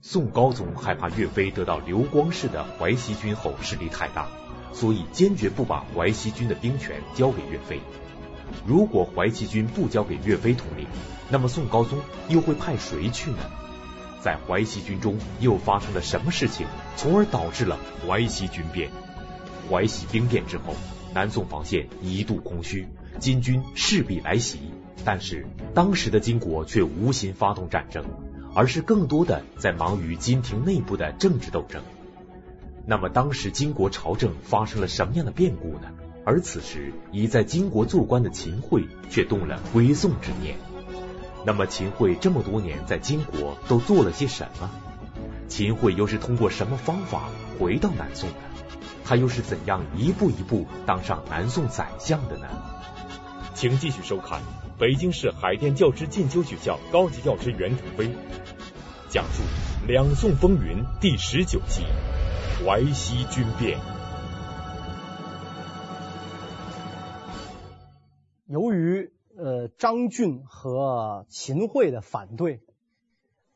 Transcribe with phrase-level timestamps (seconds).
[0.00, 4.28] 宋高宗害怕岳飞得到刘光世的淮西军后势力太大，
[4.72, 7.80] 所以坚决不把淮西军的兵权交给岳飞。
[8.64, 10.86] 如果淮西军不交给岳飞统领，
[11.28, 11.98] 那么宋高宗
[12.28, 13.38] 又会派谁去呢？
[14.20, 17.76] 在淮西军中又发生了什么事情，从而导致了
[18.06, 18.90] 淮西军变？
[19.68, 20.74] 淮西兵变之后，
[21.12, 22.86] 南宋防线一度空虚，
[23.18, 24.60] 金军势必来袭。
[25.04, 28.04] 但是当时的金国却无心发动战争，
[28.54, 31.82] 而是更多的在忙于金廷内部的政治斗争。
[32.86, 35.90] 那么当时金国朝政发生了什么样的变故呢？
[36.24, 40.56] 而此时已在金国做官的秦桧却动了归宋之念。
[41.46, 44.70] 那么秦桧这么多年在金国都做了些什么？
[45.48, 48.36] 秦桧又是通过什么方法回到南宋的？
[49.04, 52.46] 他又是怎样一步一步当上南宋宰相的呢？
[53.54, 54.42] 请继续收看
[54.78, 58.08] 北京市海淀教师进修学校高级教师袁腾飞
[59.08, 59.42] 讲述
[59.88, 61.82] 《两宋风云》第十九集
[62.64, 63.80] 《淮西军变》。
[68.46, 72.60] 由于呃张俊和秦桧的反对，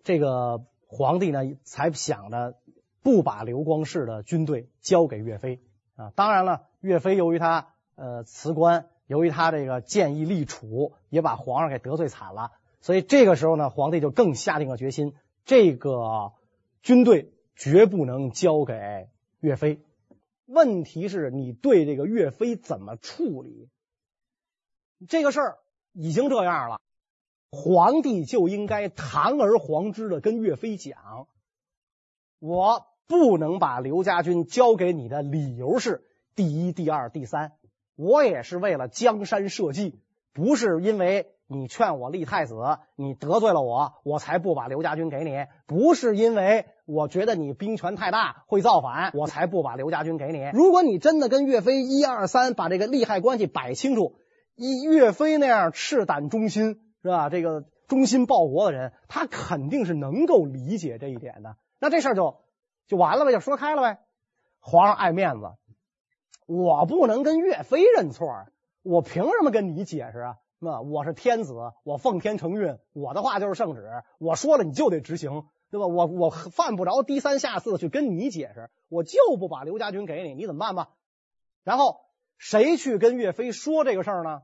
[0.02, 2.56] 这个皇帝呢才想着
[3.00, 5.60] 不把刘光世的军队交给岳飞
[5.94, 6.10] 啊。
[6.16, 12.50] 当然了，岳飞由于他呃辞官，由于他这个建议立储，也把皇上给得罪惨了。
[12.80, 15.12] 所以这个时候呢，皇帝就更下定了决心，
[15.44, 16.32] 这个
[16.82, 19.82] 军队绝不能交给岳飞。
[20.46, 23.68] 问题是你对这个岳飞怎么处理？
[25.06, 25.58] 这个事儿
[25.92, 26.80] 已经这样了，
[27.50, 31.28] 皇帝就应该堂而皇之的跟岳飞讲，
[32.38, 36.02] 我不能把刘家军交给你的理由是
[36.34, 37.52] 第一、第二、第三，
[38.02, 40.00] 我也是为了江山社稷，
[40.32, 42.56] 不是因为你劝我立太子，
[42.96, 50.50] 你得罪了我，我才不把刘家军给你，不是因为我觉得你兵权太大会造反，我才不把刘家军给你。
[50.52, 54.16] 如果你真的跟岳飞一二三把这个利害关系摆清楚。
[54.54, 57.30] 以岳飞那样赤胆忠心是吧？
[57.30, 61.56] 这个忠心报国的人，他肯定是能够理解这一点的。
[61.80, 62.36] 那这事儿就
[62.86, 63.98] 就完了呗，就说开了呗。
[64.60, 65.52] 皇上爱面子，
[66.46, 68.46] 我不能跟岳飞认错，
[68.82, 70.36] 我凭什么跟你解释啊？
[70.58, 71.54] 那我是天子，
[71.84, 75.86] 我奉天承运，我的话就是圣旨，我说了你就得执行，对吧？
[75.86, 80.90] 我我犯不着低三下四的去跟你解释，我就不把刘家军给你，你怎么办吧？
[81.64, 82.00] 然后。
[82.44, 84.42] 谁去跟岳飞说这个事儿呢？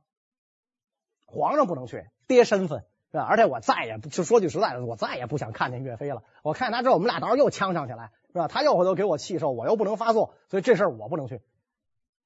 [1.27, 3.25] 皇上不能去，爹身份是吧？
[3.25, 6.23] 而且我再也不就说句实在的，我再也不想看见岳飞了。
[6.45, 8.47] 我看见他之后，我们俩到时候又呛上起来，是吧？
[8.47, 11.41] 他又回头给我气受，我又不能发作，所以这事儿我不能去。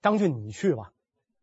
[0.03, 0.93] 张俊，你去吧，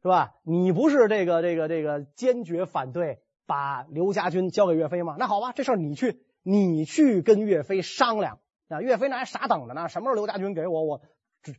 [0.03, 0.36] 是吧？
[0.44, 5.16] 你不是这个这个这个坚决反对把刘家军交给岳飞吗？
[5.18, 8.40] 那好吧，这事儿你去，你去跟岳飞商量。
[8.68, 11.02] 啊，岳飞那还傻等着呢，什么时候刘家军给我，我
[11.42, 11.53] 这。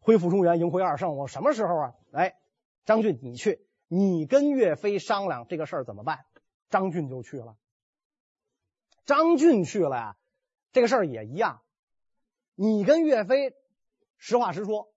[0.00, 1.94] 恢复中原，迎回二圣，我什么时候啊？
[2.12, 2.36] 哎，
[2.86, 6.20] 张俊，你去，你跟岳飞商量这个事儿怎么办？
[6.70, 7.56] 张俊就去了。
[9.04, 10.16] 张俊去了呀，
[10.72, 11.60] 这个事儿也一样。
[12.54, 13.54] 你跟岳飞
[14.16, 14.88] 实话实说，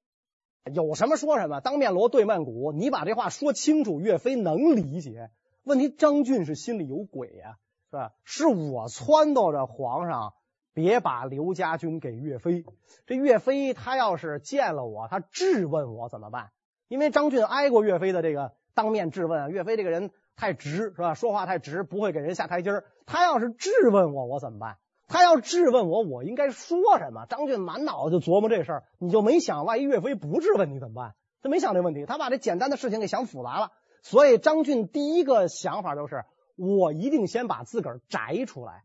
[0.74, 5.30] 有什么说什么，当面锣对面鼓，你把这话说清楚，岳飞能理解。
[5.64, 7.58] 问题张俊是心里有鬼呀，
[7.90, 8.14] 是吧？
[8.24, 10.34] 是我撺掇着皇上。
[10.74, 12.64] 别把刘家军给岳飞。
[13.08, 16.52] 这岳飞他要是见了我，他质问我怎么办？
[16.88, 21.16] 因为张俊挨过岳飞的这个当面质问，岳飞这个人太直，是吧？
[21.16, 22.84] 说话太直，不会给人下台阶。
[23.08, 24.78] 他要是质问我，我怎么办？
[25.08, 27.26] 他要质问我，我应该说什么？
[27.28, 31.16] 张俊满脑子就琢磨这事儿，你就没想，万一岳飞不质问你怎么办？
[31.42, 33.72] 他没想这问题，他把这简单的事情给想复杂了。
[34.04, 36.26] 所以张俊第一个想法就是，
[36.56, 38.84] 我一定先把自个儿摘出来，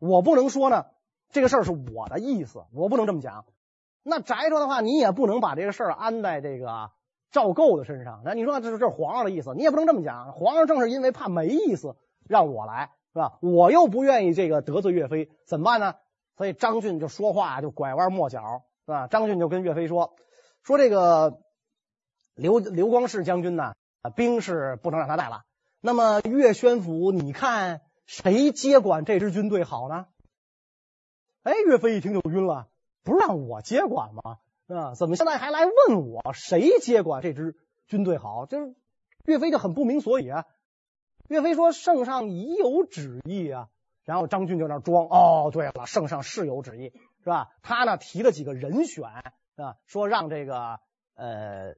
[0.00, 0.84] 我不能说呢。
[1.30, 3.44] 这个事儿是我的意思，我不能这么讲。
[4.02, 6.90] 那摘出的话，你也不能把这个事儿安在这个
[7.30, 8.22] 赵构的身上。
[8.24, 10.32] 那你说这是这是皇上的意思，你也不能这么讲。
[10.32, 13.38] 皇上正是因为怕没意思，让我来，是吧？
[13.40, 15.96] 我又不愿意这个得罪岳飞，怎么办呢？
[16.36, 19.08] 所以张俊就说话就拐弯抹角，是吧？
[19.08, 20.14] 张俊就跟岳飞说
[20.62, 21.40] 说这个
[22.36, 23.74] 刘刘光世将军呢，
[24.14, 25.42] 兵是不能让他带了。
[25.80, 30.06] 那么岳宣府，你看谁接管这支军队好呢？
[31.42, 32.68] 哎，岳飞一听就晕了，
[33.02, 34.38] 不是让我接管吗？
[34.68, 37.56] 啊，怎么现在还来问我谁接管这支
[37.88, 38.46] 军队好？
[38.46, 38.76] 就是
[39.24, 40.44] 岳飞就很不明所以啊。
[41.28, 43.68] 岳飞说：“圣上已有旨意啊。”
[44.04, 46.92] 然后张俊就那装：“哦，对了，圣上是有旨意，
[47.22, 49.08] 是吧？”他呢提了几个人选，
[49.54, 49.76] 是吧？
[49.84, 50.80] 说让这个
[51.14, 51.74] 呃，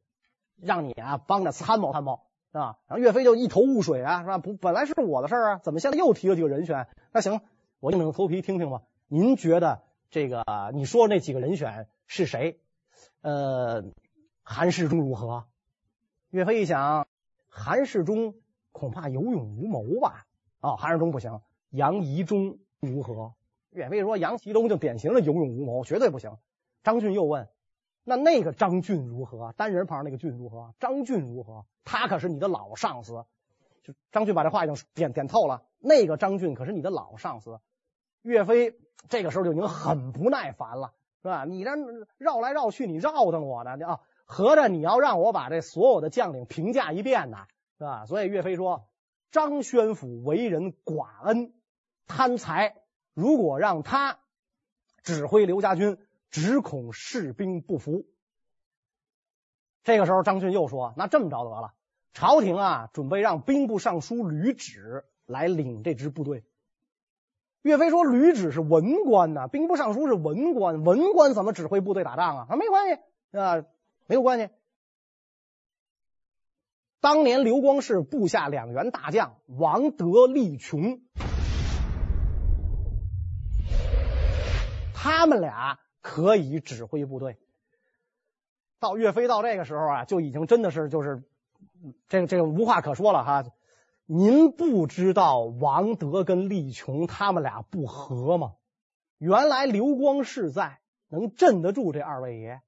[0.56, 2.20] 让你啊帮着参谋参谋，
[2.52, 2.79] 是吧？
[2.87, 4.38] 然后岳飞就一头雾水啊，是吧？
[4.38, 6.87] 不，本来是我的事儿啊，怎么现在又提了几个人选？
[7.12, 7.41] 那行，
[7.81, 8.82] 我硬着头皮听听吧。
[9.08, 12.61] 您觉得这个你说那几个人选是谁？
[13.23, 13.82] 呃，
[14.44, 15.47] 韩世忠如何？
[16.31, 17.08] 岳飞一想，
[17.49, 18.35] 韩世忠
[18.73, 20.27] 恐怕有勇无谋吧？
[20.61, 21.41] 啊、哦，韩世忠不行。
[21.71, 23.35] 杨仪忠如何？
[23.71, 26.37] 岳飞说杨仪忠就典型的有勇无谋，绝对不行。
[26.83, 27.49] 张俊又问，
[28.05, 29.53] 那那个张俊如何？
[29.57, 30.75] 单人旁那个俊如何？
[30.81, 31.65] 张俊如何？
[31.85, 33.25] 他可是你的老上司。
[33.83, 37.61] 就张俊把这话已经点点透了，那个张俊可是你的老上司。
[38.23, 38.77] 岳飞
[39.09, 41.45] 这个时候就已经很不耐烦了，是吧？
[41.45, 41.71] 你这
[42.19, 43.87] 绕来绕去，你绕腾我呢？
[43.87, 47.47] 啊，合着你要让我把这所有的将领评价一遍呢，
[47.81, 48.05] 是吧？
[48.05, 48.91] 所以岳飞说，
[49.31, 51.55] 张宣府为人寡恩。
[52.06, 52.75] 贪财，
[53.15, 54.19] 如果让他
[55.03, 55.97] 指挥刘家军，
[56.29, 58.05] 只恐士兵不服。
[59.82, 61.73] 这个时候，张俊又说：“那这么着得了，
[62.12, 66.44] 朝廷啊，准备让兵部尚书吕雉来领这支部队。”
[67.62, 72.47] 岳飞说：“吕雉是文官呐，兵部尚书是文官，文官怎么指挥部队打仗啊？
[72.50, 73.65] 啊，没关系啊，
[74.06, 74.50] 没有关系。
[77.00, 81.00] 当年刘光世部下两员大将王德、力琼。”
[84.94, 87.38] 他们俩可以指挥部队。
[88.79, 91.23] 到岳飞到这个时候啊，就已经真的是就是
[92.08, 93.44] 这个这个无话可说了哈。
[94.06, 98.55] 您不知道王德跟力琼他们俩不和吗？
[99.19, 102.61] 原来刘光世在能镇得住这二位爷，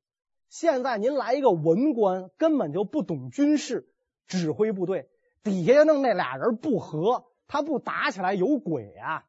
[0.48, 3.91] 现在您来一个文官，根本就不懂军事，
[4.32, 5.10] 指挥部队，
[5.42, 9.26] 底下弄那俩人不和，他不打起来有鬼啊！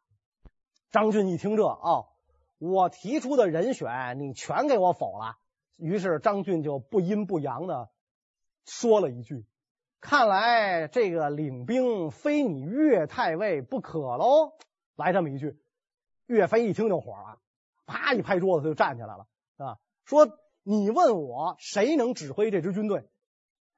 [0.92, 2.08] 张俊一听这哦。
[2.58, 5.36] 我提出的人选，你全给我否了。
[5.76, 7.90] 于是张俊就不阴不阳的
[8.64, 9.46] 说了一句
[10.00, 14.54] ：“看来这个领兵非你岳太尉不可喽。”
[14.96, 15.60] 来这么一句，
[16.26, 17.40] 岳飞一听就火了，
[17.86, 19.28] 啪一拍桌子就站起来了
[19.58, 23.10] 啊，说：“你问我谁能指挥这支军队？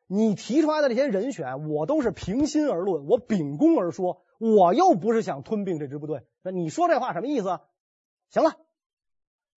[0.07, 6.21] 你提出来的这些人选，我都是平心而论，我秉公而说，我又不是想吞并这支部队。
[6.41, 7.59] 那你说这话什么意思？
[8.29, 8.55] 行了。”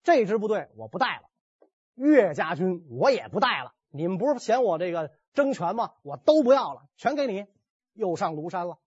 [0.01, 1.23] 这支部队我不带了，
[1.93, 3.73] 岳家军我也不带了。
[3.91, 5.91] 你们不是嫌我这个争权吗？
[6.03, 7.45] 我都不要了，全给你，
[7.93, 8.77] 又上庐山了。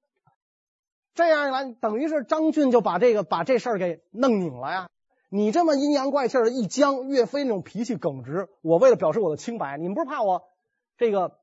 [1.15, 4.88] 这样一来，等于是张俊就把这个把这事儿给弄拧了呀。
[5.29, 10.44] 你这么阴阳怪气的一僵，岳飞那种脾气耿直，我为了表示我的清白，你们不是怕我
[10.97, 11.38] 这个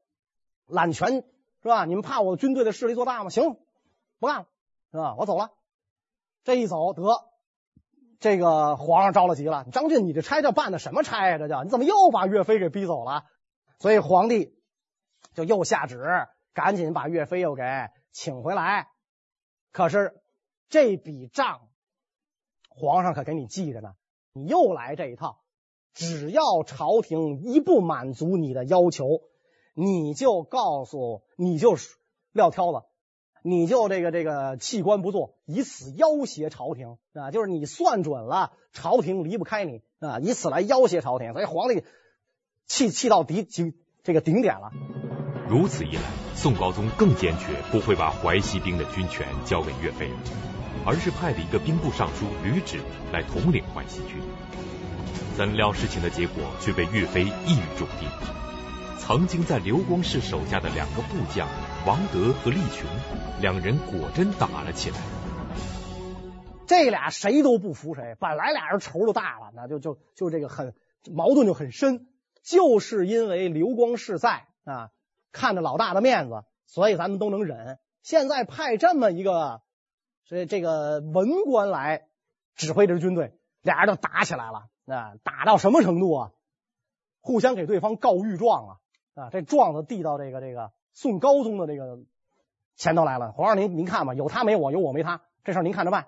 [0.70, 1.24] 揽权
[1.62, 1.86] 是吧？
[1.86, 3.30] 你们怕我军队的势力做大吗？
[3.30, 3.58] 行，
[4.20, 4.48] 不干了，
[4.92, 5.16] 是吧？
[5.18, 5.52] 我走了。
[6.44, 7.02] 这一走得。
[8.20, 11.38] 这个皇上着了急了，张俊，你这差叫办的什么差呀？
[11.38, 13.24] 这叫你怎么又把岳飞给逼走了？
[13.78, 14.58] 所以皇帝
[15.34, 17.64] 就又下旨，赶紧把岳飞又给
[18.12, 18.90] 请回来。
[19.72, 20.20] 可是
[20.68, 21.62] 这笔账，
[22.68, 23.94] 皇上可给你记着呢。
[24.34, 25.40] 你又来这一套，
[25.94, 29.06] 只要朝廷一不满足你的要求，
[29.80, 31.96] 你就告诉你就是
[32.34, 32.86] 撂挑子。
[33.42, 37.32] 你就这个这个弃官不做，以此要挟朝廷啊！
[37.32, 41.32] 就是你算准了，朝廷离不开你啊，以此来要挟朝廷。
[41.32, 41.86] 所以皇帝
[42.68, 43.74] 气气到底顶
[44.04, 44.72] 这个顶点了。
[45.48, 46.02] 如此一来，
[46.36, 50.18] 宋高宗更坚决不会把淮西兵的军权交给岳飞了，
[50.86, 52.80] 而是派了一个兵部尚书吕雉
[53.14, 54.18] 来统领淮西军。
[55.38, 58.49] 怎料事情的结果却被岳飞一语中的。
[59.10, 61.50] 曾经在刘光世手下的两个部将
[61.88, 62.88] 王德和力琼，
[63.42, 64.98] 两人果真打了起来。
[66.68, 70.76] 这俩谁都不服谁，本来俩人仇就大了，那就就就这个很
[71.12, 72.08] 矛盾就很深，
[72.44, 74.92] 就是因为刘光世在啊，
[75.32, 77.80] 看着老大的面子，所以咱们都能忍。
[78.04, 79.64] 现在派这么一个，
[80.26, 82.06] 所以这个文官来
[82.54, 85.14] 指挥这支军队，俩人就打起来了啊！
[85.24, 86.32] 打到什么程度啊？
[87.22, 88.78] 互相给对方告御状啊！
[89.20, 92.00] 啊，这状子递到这个这个宋高宗的这个
[92.76, 93.32] 前头来了。
[93.34, 96.08] 皇上您您看吧，有他没我，有我没他，这事您看着办。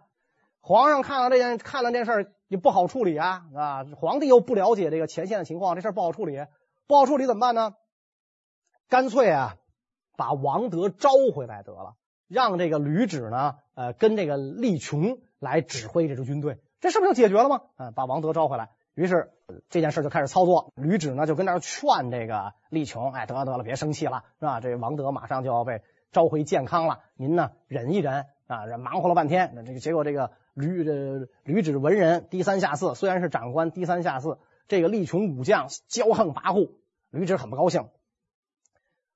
[0.62, 3.86] 皇上看了这件，看了这事也不好处理啊啊！
[3.98, 6.46] 皇帝又不了解这个前线的情况，这事不好处理，
[6.88, 7.75] 不好处理怎么办呢？
[8.88, 9.56] 干脆啊，
[10.15, 11.96] 把王德招回来得了，
[12.27, 17.62] 让这个吕雉呢，呃，跟这个力琼来指挥这支军队，这是不是就解决了吗？
[17.75, 18.70] 啊，把王德招回来。
[19.01, 19.31] 于是
[19.72, 24.60] 这件事就开始操作，吕雉呢就跟那劝这个力琼，哎，得了得了，别生气了，是吧？
[24.62, 25.81] 这王德马上就要被
[26.12, 28.67] 召回健康了，您呢忍一忍啊！
[28.67, 36.70] 这忙活了半天，这个结果这个吕这吕雉文人低三下四，虽然是长官低三下四，这个力琼武将骄横跋扈，
[37.10, 37.89] 吕雉很不高兴。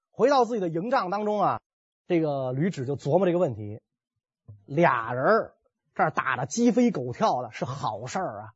[0.09, 1.61] 回到自己的营帐当中啊，
[2.07, 3.81] 这个吕雉就琢磨这个问题：
[4.65, 5.51] 俩人
[5.93, 8.53] 这打的鸡飞狗跳的，是好事啊。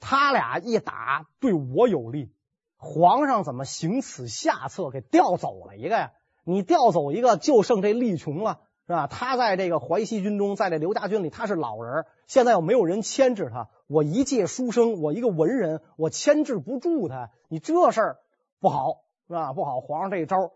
[0.00, 2.32] 他俩一打对我有利，
[2.76, 6.12] 皇上怎么行此下策，给调走了一个呀？
[6.44, 9.06] 你调走一个，就剩这厉琼了，是吧？
[9.08, 13.68] 他在这个淮西军中，在这刘家军里，他是老人，现在又没有人牵制他。
[13.88, 18.18] 我一介书生，我一个文人，我牵制不住他，你这事儿
[18.60, 19.52] 不好，是吧？
[19.52, 20.52] 不好，皇上这一招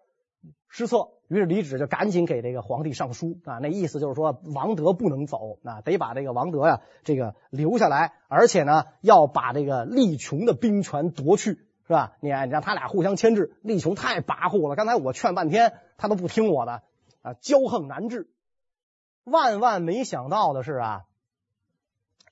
[0.70, 1.08] 失策。
[1.28, 11.50] 于是李芷就赶紧给这个皇帝上书啊，那意思就是说王德不能走啊，得把这个王德呀这个留下来，而且呢要把这个厉琼的兵权夺去，
[11.86, 12.16] 是吧？
[12.20, 16.82] 你看，你让他俩互相牵制，厉琼太跋扈了，刚才我劝半天他都不听我的
[17.22, 18.28] 啊，骄横难治。
[19.22, 21.04] 万万没想到的是啊，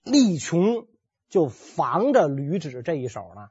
[0.02, 0.88] 厉琼
[1.28, 3.50] 就防着吕芷这一手呢。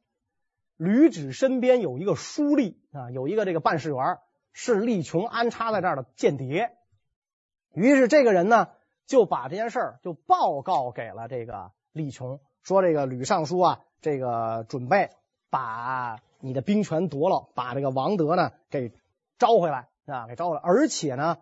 [0.75, 4.17] 吕芷身边有一个书吏啊，有一个这个办事员。
[4.59, 6.71] 是厉琼安插在这儿的间谍，
[7.75, 8.69] 于是这个人呢
[9.05, 15.11] 就把这件事儿就报告给了这个厉琼，说这个吕尚书啊，这个准备
[15.51, 18.91] 把你的兵权夺了，把这个王德呢给
[19.37, 20.61] 招回来啊，给招回来。
[20.63, 21.37] 而且呢，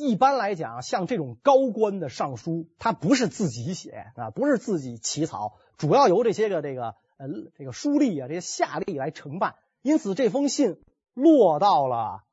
[0.00, 9.54] 一般来讲，像这种高官的上书，他不是自己写啊，不是自己起草，主要由这些个这个呃这个书吏啊，这些下吏来承办。
[9.80, 10.80] 因此，这封信
[11.14, 12.24] 落到了。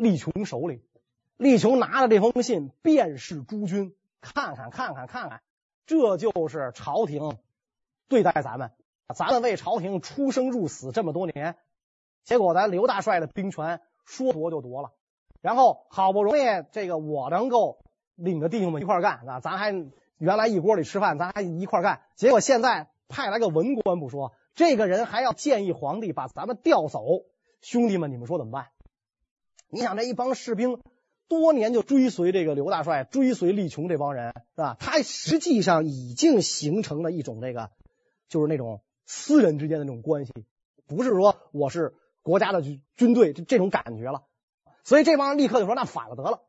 [0.00, 0.82] 立琼手里，
[1.36, 5.42] 立琼拿着这封信，遍视诸军，看看看看看看，
[5.84, 7.36] 这就是朝廷
[8.08, 8.70] 对待咱们，
[9.14, 11.56] 咱们为朝廷出生入死这么多年，
[12.24, 14.92] 结果咱刘大帅的兵权说夺就夺了，
[15.42, 16.40] 然后好不容易
[16.72, 27.04] 这个我能够领着弟兄们一块干啊，咱还原来一锅里吃饭，咱还一块干，结果现在派来个文官不说，这个人还要建议皇帝把咱们调走，
[27.60, 28.68] 兄弟们，你们说怎么办？
[29.70, 30.80] 你想这一帮士兵
[31.28, 34.76] 多年就追随这个刘大帅，追随厉琼这帮人是吧？
[34.80, 37.70] 他实际上已经形成了一种这个，
[38.28, 40.32] 就是那种私人之间的那种关系，
[40.86, 42.62] 不是说我是国家的
[42.96, 44.24] 军队这这种感觉了。
[44.82, 46.40] 所以这帮人立刻就说：“那反了得了，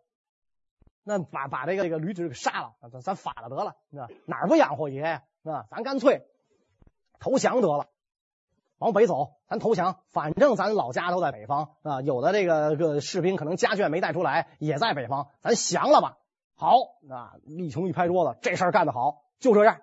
[1.03, 3.75] 那把把这个这个吕芷给杀了，咱咱反了得了，
[4.25, 5.67] 哪不养活爷呀是吧？
[5.69, 6.25] 咱干脆
[7.19, 7.87] 投降得了。”
[8.81, 12.01] 往北走，咱投降，反正咱老家都在北方啊。
[12.01, 16.17] 有的这个个士兵可能家眷没带出来，也在北方，咱降了吧。
[16.55, 16.73] 好，
[17.07, 19.77] 啊，厉琼一拍桌子，这事儿干得好，就这样。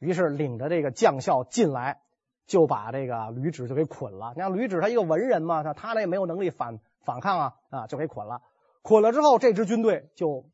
[0.00, 2.02] 于是领着这个将校进来，
[2.46, 4.34] 就把这个吕芷就给捆了。
[4.36, 8.42] 你看吕芷他一个文人嘛，他他那也没有能力反反抗啊啊，就给捆了。
[8.82, 10.44] 捆了之后，这支军队就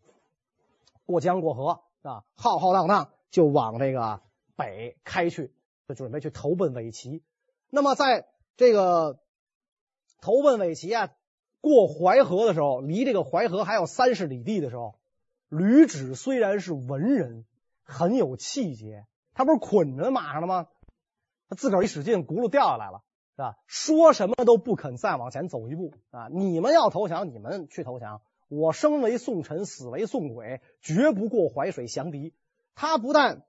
[1.05, 4.21] 过江过河啊，浩浩荡荡就往这个
[4.55, 5.53] 北开去，
[5.89, 7.25] 就准备去投奔韦齐。
[7.75, 8.27] 那么，在
[8.59, 9.19] 这个
[10.21, 11.09] 投奔韦齐啊，
[11.63, 14.97] 过淮河的时候，离这个淮河还有三十里地的时候，
[15.49, 17.47] 吕芷虽然是文人，
[17.83, 20.69] 很有气节，他不是捆着马上了吗？
[21.49, 23.03] 他自个儿一使劲，轱辘掉下来了，
[23.37, 23.57] 是吧？
[23.67, 26.29] 说什么都不肯再往前走一步啊！
[26.31, 32.35] 你们要投降，你们去投降，我生为宋臣，死为宋鬼，绝不过淮水降敌。
[32.75, 33.47] 他不但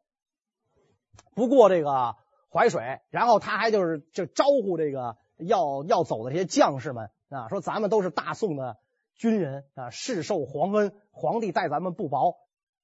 [1.35, 2.15] 不过这个。
[2.53, 8.77] 淮水，然后他还就是就招呼这个要要走的这些将士们啊，说咱们都是大宋的
[9.15, 12.35] 军人啊，世受皇恩，皇帝待咱们不薄。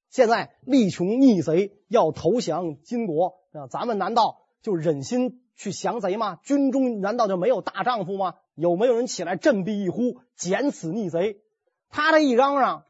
[0.10, 6.40] 现在力穷逆贼要投降金国啊，咱们难道就忍心去降贼吗？
[6.42, 8.34] 军中难道就没有大丈夫吗？
[8.56, 11.42] 有没有人起来振臂一呼，剪此逆贼？
[11.90, 12.86] 他这一嚷嚷，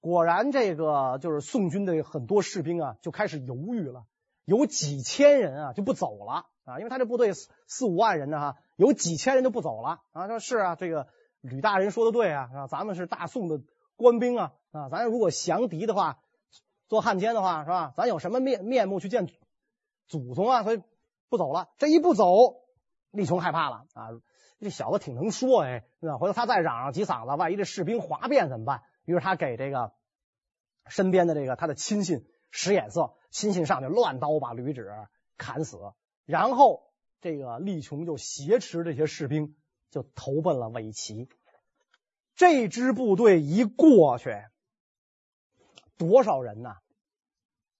[0.00, 4.04] 果然这个就是宋军的很多士兵啊，就开始犹豫了。
[4.46, 10.28] 有几千人啊就不走了啊，因为他这部队四四五万人呢哈，有几千人就不走了啊。
[10.28, 11.08] 说是啊，这个
[11.40, 13.60] 吕大人说的对啊，啊，咱们是大宋的
[13.96, 16.20] 官兵啊啊，咱如果降敌的话，
[16.88, 17.92] 做汉奸的话是吧？
[17.96, 19.28] 咱有什么面面目去见
[20.06, 20.62] 祖宗啊？
[20.62, 20.82] 所以
[21.28, 21.68] 不走了。
[21.76, 22.24] 这一不走，
[23.10, 24.08] 厉琼害怕了啊，
[24.60, 26.18] 这小子挺能说哎，是吧？
[26.18, 28.82] 回头他再嚷嚷几嗓子，万一这士兵哗变怎么办？
[29.04, 29.92] 于是他给这个
[30.88, 32.24] 身边的这个他的亲信
[32.56, 33.12] 使眼色。
[33.30, 34.90] 亲信上去乱刀把吕芷
[35.36, 35.78] 砍死，
[36.24, 36.84] 然后
[37.20, 39.54] 这个厉琼就挟持这些士兵
[39.90, 41.28] 就投奔了韦齐。
[42.34, 44.30] 这支部队一过去，
[45.98, 46.78] 多少人呐？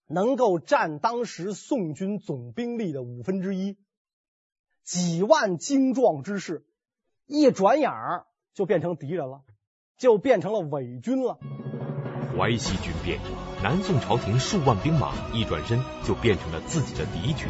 [0.05, 3.77] 能够占当时宋军总兵力的五分之一，
[4.83, 6.67] 几万精壮之士，
[7.25, 9.43] 一转眼儿就变成敌人了，
[9.97, 11.39] 就变成了伪军了。
[12.37, 13.19] 淮西军变，
[13.63, 17.47] 南宋朝廷数万兵马一转身就变成了自己的敌军。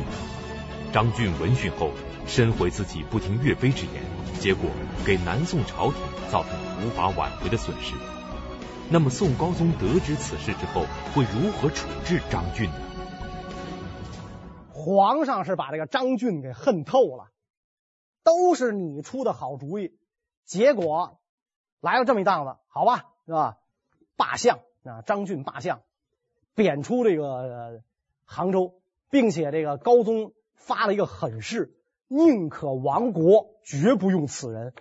[0.94, 1.92] 张俊闻讯后，
[2.26, 4.02] 深悔自己不听岳飞之言，
[4.40, 4.70] 结果
[5.06, 6.02] 给南宋朝廷
[6.32, 6.52] 造成
[6.82, 7.96] 无法挽回的损失。
[8.90, 12.76] 那么宋高宗得知此事之后，会如何处置张俊呢？
[14.72, 17.28] 皇上是把这个张俊给恨透了，
[18.24, 20.00] 都是你出的好主意，
[20.46, 21.20] 结果
[21.82, 23.58] 来了这么一档子，好吧，是吧？
[24.16, 25.82] 罢相啊，张俊罢相，
[26.56, 27.82] 贬出这个、
[28.26, 28.76] 杭州，
[29.10, 31.74] 并且这个高宗发了一个狠誓，
[32.08, 34.74] 宁可亡国，绝不用此人。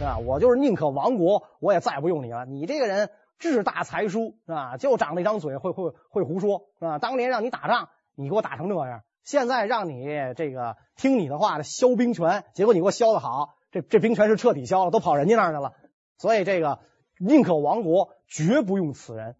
[0.00, 2.46] 啊，我就是宁可亡国，我也再不用你了。
[2.46, 6.98] 你这个人志大才疏啊，就长那张嘴，会会会胡说啊。
[7.00, 15.74] 当年让你打仗，你给我打成这样；现在让你这个听你的话的削兵权，结果你给我削的好，这这兵权是彻底削了，都跑人家那儿去了。
[16.18, 16.80] 所以这个
[17.18, 19.36] 宁可亡国，绝不用此人。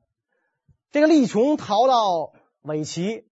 [0.91, 2.33] 这个力琼逃到
[2.63, 3.29] 尾齐，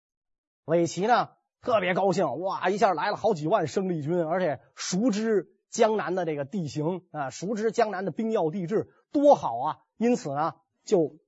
[0.66, 1.30] 尾齐呢
[1.62, 5.52] 特别高兴，哇，一下来了好几万生力军，而且熟知。
[5.68, 9.78] 江南的这个地形啊，熟知江南的兵要地质，多好啊！
[9.98, 11.18] 因此呢，就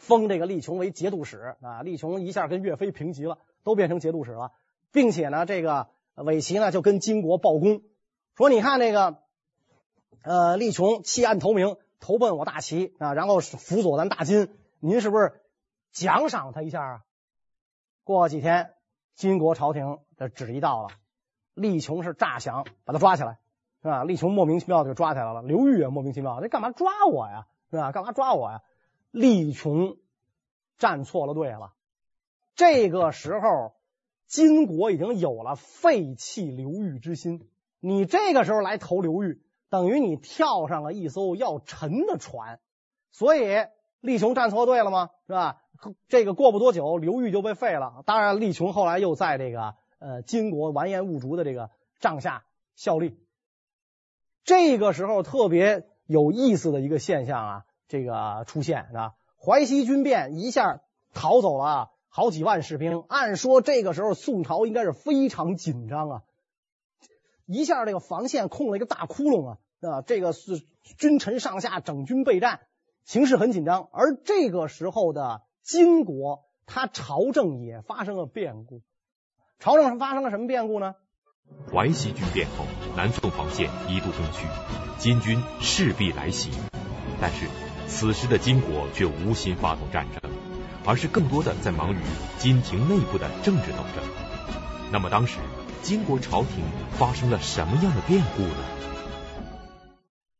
[0.00, 1.82] 封这个力琼为节度使啊。
[1.82, 4.50] 力琼一下跟岳飞平级了，都变成节度使了，
[4.90, 7.82] 并且呢，这个尾齐呢就跟金国报功，
[8.36, 9.18] 说你看这个
[10.22, 14.48] 呃，力琼弃暗投明，投奔我大齐啊，然后辅佐咱大金，
[14.80, 15.40] 您是不是
[15.92, 17.00] 奖赏他一下啊？
[18.04, 18.74] 过几天，
[19.14, 20.88] 金国朝廷的旨意到了，
[21.54, 23.38] 力琼是诈降，把他抓起来。
[23.84, 24.04] 是吧？
[24.04, 25.42] 力琼莫名其妙的就抓起来了。
[25.42, 27.48] 刘裕也莫名其妙，你干嘛抓我呀？
[27.68, 27.90] 是吧？
[27.90, 28.62] 干嘛抓我呀？
[29.10, 29.96] 力琼
[30.78, 31.72] 站错了队了。
[32.54, 33.74] 这个时候，
[34.28, 37.50] 金国已经有了废弃刘裕之心。
[37.80, 42.60] 你这个时候来投刘裕，等于你跳上了一艘要沉的船。
[43.10, 43.56] 所以，
[44.00, 45.08] 力琼站错队了吗？
[45.26, 45.62] 是吧？
[46.08, 48.02] 这个过不多久，刘裕就被废了。
[48.04, 52.44] 当然，力琼后来又在这个呃金国完颜兀术的这个帐下
[52.76, 53.18] 效力。
[54.44, 60.82] 这个时候特别有意思的一个现象啊，这个出现啊，淮西军变一下
[61.14, 63.04] 逃走了好几万士兵。
[63.08, 66.22] 按说这个时候宋朝应该是非常紧张啊，
[67.46, 70.62] 一下这个防线空了一个大窟窿啊，啊，这个是
[70.98, 72.60] 君臣上下整军备战，
[73.04, 73.88] 形势很紧张。
[73.92, 78.82] 而这个时候的金国，他朝政也发生了变故。
[79.58, 80.94] 朝政发生了什么变故呢？
[81.70, 82.64] 淮西军变后，
[82.96, 84.46] 南宋防线一度空虚，
[84.98, 86.50] 金军势必来袭。
[87.20, 87.46] 但是
[87.86, 90.30] 此时的金国却无心发动战争，
[90.86, 91.98] 而是更多的在忙于
[92.38, 94.02] 金廷内部的政治斗争。
[94.90, 95.38] 那么当时
[95.82, 98.64] 金国朝廷发生了什么样的变故呢？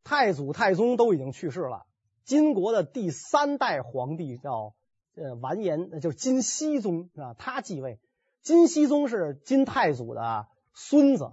[0.05, 1.85] 太祖、太宗都已经去世了，
[2.25, 4.75] 金国的第三代皇帝叫
[5.17, 7.99] 呃完颜，就是金熙宗啊，他继位。
[8.43, 10.47] 金熙宗是金太祖的。
[10.75, 11.33] 孙子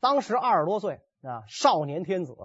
[0.00, 2.36] 当时二十多岁啊，少年天子。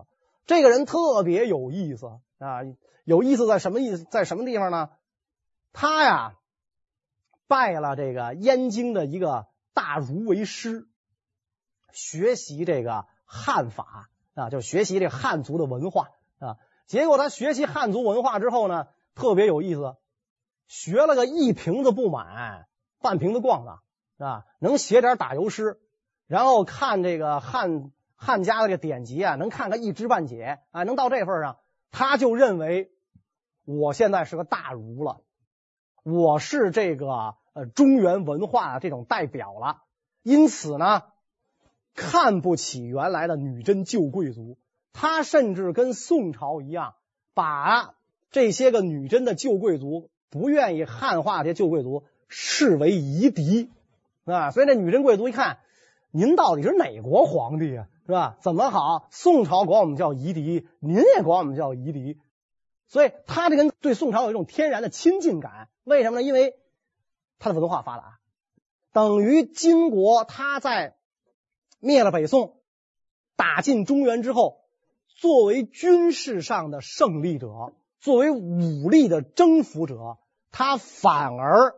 [0.47, 2.07] 这个人特别有意思
[2.39, 2.61] 啊，
[3.05, 4.03] 有意思在什么意思？
[4.03, 4.89] 在什么地方呢？
[5.73, 6.33] 他呀
[7.47, 9.45] 拜了这个燕京的一个
[9.75, 10.87] 大儒为师，
[11.93, 16.57] 学习这个汉法啊，就学习这汉族的文化啊。
[16.85, 19.95] 结果他学习汉族文化之后呢，特别有意思，
[20.67, 22.67] 学了个一瓶子不满，
[22.99, 25.79] 半瓶子逛的啊，能写点打油诗。
[26.27, 31.57] 然后看这个汉汉家的这个典籍啊，能看个一知半解啊，能到这份上，
[31.91, 32.91] 他就认为
[33.65, 35.21] 我现在是个大儒了，
[36.03, 39.83] 我是这个呃中原文化这种代表了，
[40.21, 41.03] 因此呢，
[41.93, 44.57] 看不起原来的女真旧贵族，
[44.93, 46.95] 他甚至跟宋朝一样，
[47.33, 47.95] 把
[48.31, 53.69] 这些个女真的旧贵族不愿意汉化这些旧贵族视为夷狄
[54.25, 55.59] 啊，所以这女真贵族一看。
[56.15, 57.87] 您到底是哪国皇帝啊？
[58.05, 58.37] 是吧？
[58.41, 59.07] 怎么好？
[59.09, 62.19] 宋朝管我们叫夷狄，您也管我们叫夷狄，
[62.87, 65.69] 所以他这个人对宋朝有一种天然的亲近感。
[65.83, 66.21] 为什么呢？
[66.21, 66.55] 因为
[67.39, 68.19] 他的文化发达，
[68.91, 70.95] 等于金国他在
[71.83, 72.55] 灭了北宋、
[73.35, 74.61] 打进中原之后，
[75.07, 80.17] 作为军事上的胜利者，作为武力的征服者，
[80.51, 81.75] 他反而。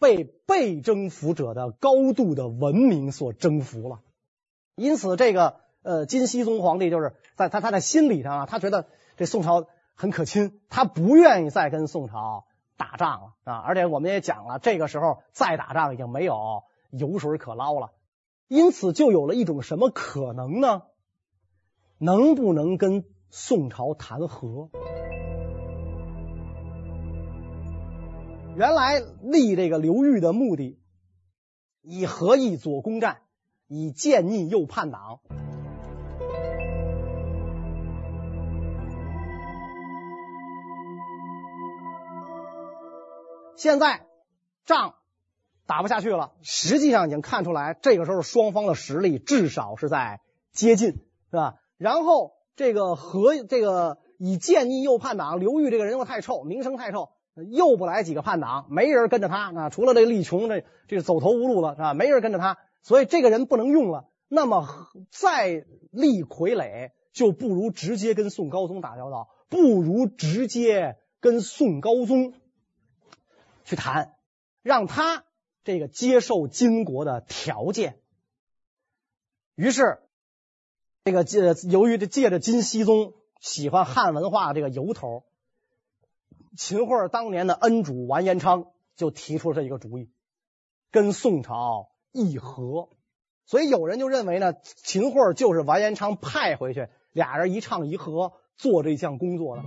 [0.00, 4.00] 被被征服者的高度的文明所征服了，
[4.74, 8.86] 因此这个呃金熙宗皇帝就是在他他的心理上啊，他觉得
[9.18, 12.46] 这宋朝很可亲，他不愿意再跟宋朝
[12.78, 13.56] 打仗了啊！
[13.58, 17.90] 而且我们也讲了，这个时候再打仗已经没有油水可捞了，
[18.50, 20.82] 因此就有了一种什么可能呢？
[21.98, 24.70] 能不能跟宋朝谈和？
[28.56, 30.80] 原来立这个刘裕的目的，
[31.80, 33.22] 以和议左攻占，
[33.68, 35.20] 以建逆右叛党。
[43.54, 44.08] 现在
[44.64, 44.99] 仗。
[45.70, 50.94] 打不下去了，实际上已经看出来，这个时候双方的实力至少是在接近，
[51.30, 51.54] 是吧？
[51.78, 57.10] 然后这个和这个以建议右叛党刘裕这个人又太臭，名声太臭，
[57.52, 61.94] 又不来几个叛党，没人跟着他啊，除了这力穷，这这走投无路了，是吧？
[61.94, 64.08] 没人跟着他，所以这个人不能用了。
[64.26, 64.66] 那么
[65.08, 72.34] 再立傀儡，就不如直接跟宋高宗打交道，不如直接跟宋高宗
[73.64, 74.14] 去谈，
[74.62, 75.22] 让他
[75.72, 78.00] 这个接受金国的条件。
[79.54, 80.00] 于是，
[81.04, 85.22] 这个借由于这借着金熙宗喜欢汉文化这个由头，
[86.56, 90.10] 秦桧当年的恩主完颜昌就提出了这一个主意，
[90.90, 92.88] 跟宋朝议和。
[93.46, 99.62] 所以有人就认为呢，秦桧就是完颜昌派回去，俩人一唱一和做这项工作的。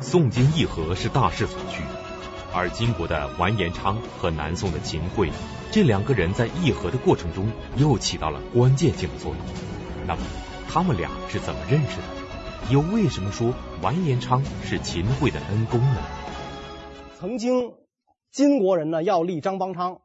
[0.00, 1.82] 宋金议和是大势所趋，
[2.52, 5.30] 而金国的完颜昌和南宋的秦桧
[5.70, 9.40] 这两个人在议和的过程中又起到了关键性的作用。
[10.06, 10.22] 那么
[10.68, 12.72] 他们俩是怎么认识的？
[12.72, 16.02] 又为什么说完颜昌是秦桧的恩公呢？
[17.18, 17.74] 曾经
[18.30, 20.00] 金国人呢要立张邦昌。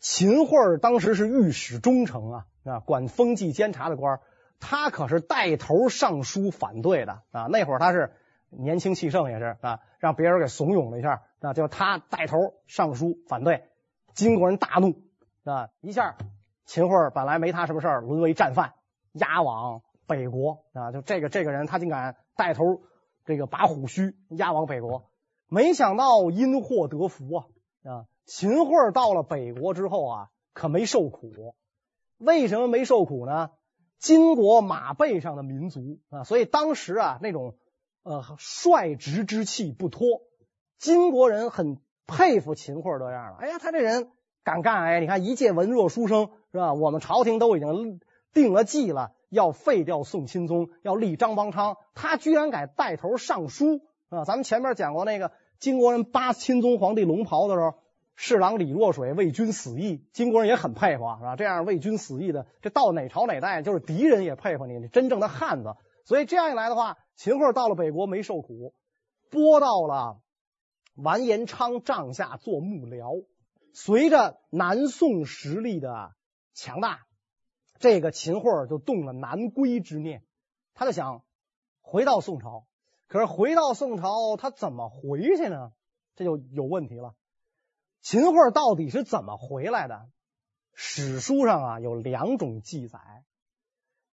[0.00, 4.20] 秦桧当时是御史中丞啊，啊，管风纪监察的官，
[4.60, 7.46] 他可是带头上书反对的啊。
[7.50, 8.12] 那会儿他是
[8.50, 13.68] 年轻气盛，也是啊，让别人给怂恿了一下，啊，就他带头上书反对，
[14.14, 14.94] 金国人大怒
[15.44, 16.16] 啊，一下
[16.64, 18.74] 秦桧本来没他什么事儿，沦为战犯，
[19.12, 20.92] 押往北国啊。
[20.92, 22.82] 就这个这个人，他竟敢带头
[23.24, 25.10] 这个拔虎须，押往北国，
[25.48, 27.46] 没想到因祸得福啊
[27.84, 28.06] 啊！
[28.24, 31.54] 秦桧到了北国之后啊，可没受苦。
[32.18, 33.50] 为什么没受苦呢？
[33.98, 37.54] 金国马背上的民族啊，所以当时啊那种
[38.08, 40.22] 呃率直之气不脱，
[40.78, 43.36] 金国人很佩服秦桧这样了。
[43.40, 44.08] 哎呀，他这人
[44.42, 45.00] 敢干哎！
[45.00, 46.72] 你看一介文弱书生是吧？
[46.72, 48.00] 我们朝廷都已经
[48.32, 54.24] 定了计了，要废掉宋钦宗，要立张邦昌，他居然敢带头上书啊！
[54.24, 57.74] 咱们前面讲过那个金国人扒钦宗皇帝龙袍的时候。
[58.20, 61.36] 侍郎李若水为君死义，金国人也很佩服啊，是吧？
[61.36, 65.76] 这样为君死义的，这到哪朝哪代，就是敌人也佩服你，你真正的汉子。
[66.04, 68.74] 所以这样一来的话，秦桧到了北国没受苦，
[69.28, 70.22] 拨到了
[70.94, 73.26] 完颜昌帐下做幕僚。
[73.74, 76.14] 随着南宋实力的
[76.54, 77.08] 强大，
[77.80, 80.22] 这个秦桧就动了南归之念，
[80.74, 81.24] 他就想
[81.80, 82.68] 回到宋朝。
[83.08, 85.72] 可是回到宋朝，他怎么回去呢？
[86.14, 87.16] 这就有问题了。
[88.00, 90.08] 秦桧到底是怎么回来的？
[90.72, 93.00] 史书上啊有两种记载。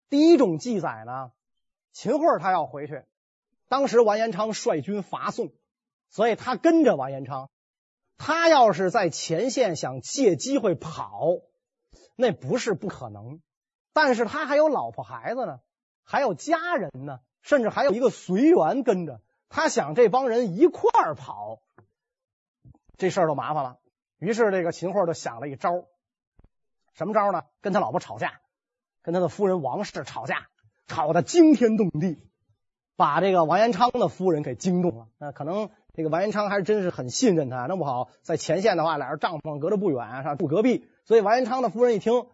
[0.09, 1.31] 第一种记载呢，
[1.95, 3.05] 秦桧他要回去，
[3.69, 5.53] 当时完颜昌率军伐宋，
[6.09, 7.49] 所以他跟着完颜昌。
[8.17, 11.21] 他要是在前线想借机会跑，
[12.17, 13.39] 那不是不可能。
[13.93, 15.61] 但是他还有老婆孩子呢，
[16.03, 19.21] 还有家人呢，甚至还有一个随员跟着。
[19.47, 21.61] 他想这帮人一块儿跑。
[22.97, 23.79] 这事儿就麻烦了，
[24.17, 25.85] 于是这个秦桧就想了一招，
[26.93, 27.43] 什么招呢？
[27.61, 28.41] 跟他老婆吵架，
[29.01, 30.49] 跟他的夫人王氏吵架，
[30.87, 32.17] 吵得惊天动地，
[32.95, 35.07] 把这个王延昌的夫人给惊动了。
[35.17, 40.35] 那可能这个王延昌还真是很信任他，弄不好在前线的话，俩人帐篷隔着不远，是吧？
[40.35, 42.25] 住隔壁，所以王延昌的夫人一听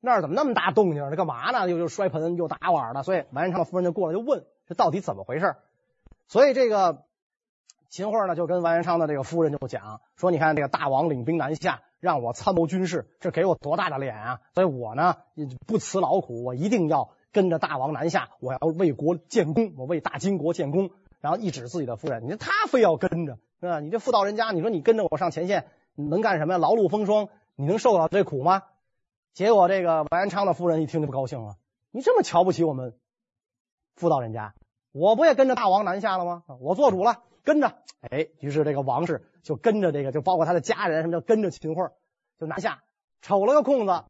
[0.00, 1.70] 那儿怎么那么大动静，这干嘛呢？
[1.70, 5.56] 又又摔盆又打碗的，所以王延昌的夫人就过来就问这到底怎么回事？
[6.28, 7.04] 所以这个。
[7.94, 14.40] 秦桧呢，就跟王延昌的这个夫人就讲说：“你看这个大王领兵南下，让我参谋军事，这给我多大的脸啊！
[14.54, 15.16] 所以我呢
[15.66, 20.90] 不辞劳苦，我一定要跟着大王南下，我要为国建功，我为大金国建功。”
[21.20, 23.80] 然后一指自己的夫人，你说他非要跟着，是吧？
[23.80, 26.58] 你这妇道人家，你说你跟着我上前线，能干什么呀？
[26.58, 28.62] 劳碌风霜，你能受得了这苦吗？
[29.32, 31.56] 结果这个完颜昌的夫人一听就不高兴了
[31.90, 32.94] ：“你这么瞧不起我们
[33.94, 34.54] 妇道人家，
[34.90, 36.42] 我不也跟着大王南下了吗？
[36.60, 41.90] 我做主了。”跟着，哎，于是这个王氏就跟着这个，就包括他的家人，什么叫跟着秦桧，
[42.38, 42.84] 就南下，
[43.20, 44.04] 瞅了个空子，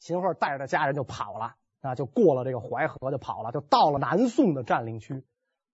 [0.00, 5.22] 秦桧带着家人就跑了，啊，就过了这个淮河就跑了，就到了南宋的占领区，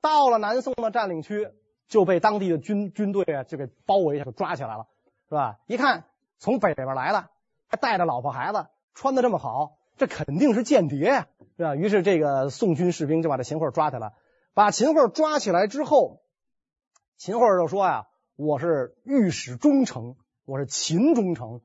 [0.00, 1.50] 到了南宋的占领区，
[1.86, 4.86] 就被当地的军军队啊就给包围一下，就抓起来了，
[5.28, 5.58] 是吧？
[5.66, 6.04] 一看
[6.38, 7.30] 从北边来了，
[7.68, 11.76] 还带着老婆孩子，穿的这么好，这肯定是间谍呀，是吧？
[11.76, 14.12] 于是这个宋军士兵就把这秦桧抓起来了，
[14.54, 16.22] 把秦桧抓起来之后。
[17.18, 21.60] 秦桧就说呀：“我是御史中丞，我是秦中丞。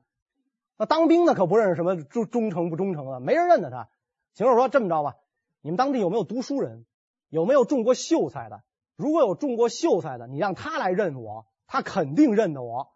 [0.76, 3.88] 那当兵的可不认识什么忠忠诚不忠诚啊，没人认得他。”
[4.34, 5.16] 秦桧说：“这么着吧，
[5.62, 6.84] 你们当地有没有读书人？
[7.28, 8.62] 有没有中过秀才的？
[8.96, 12.90] 如果有中过秀才的，你让他来认我，他肯定认得我。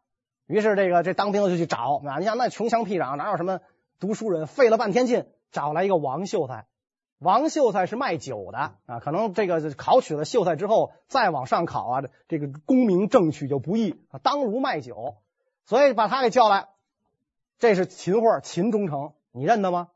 [0.46, 3.60] 于是这个这当兵的就去找啊，你想那穷乡僻壤哪有什么
[3.98, 6.66] 读书人，费了半天劲找来一个王秀才。
[7.18, 15.16] 王秀才是卖酒的啊，可能这个考取了秀才之后，再往上考啊，这个功名正取就不易啊，当如卖酒，
[15.64, 16.68] 所以把他给叫来。
[17.58, 19.88] 这是秦桧，秦忠诚，你认得吗？